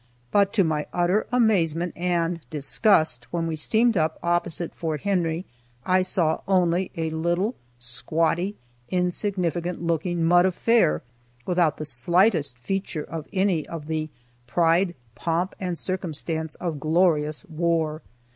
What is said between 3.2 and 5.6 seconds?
when we steamed up opposite Fort Henry